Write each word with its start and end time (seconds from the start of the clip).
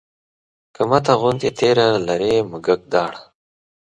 که 0.75 0.81
مته 0.89 1.13
غوندې 1.19 1.49
تېره 1.59 1.87
لري 2.07 2.33
مږک 2.51 2.81
داړه 2.91 3.21